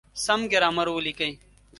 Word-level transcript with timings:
سم 0.23 0.39
ګرامر 0.51 0.87
وليکئ!. 0.91 1.31